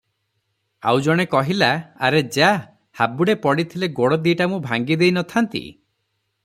[0.91, 1.75] ଆଉ ଜଣେ କହିଲା-
[2.07, 2.55] "ଆରେ ଯା-
[3.01, 5.65] ହାବୁଡ଼େ ପଡ଼ିଥିଲେ ଗୋଡ଼ ଦିଟା ମୁଁ ଭାଙ୍ଗି ଦେଇ ନଥାନ୍ତି?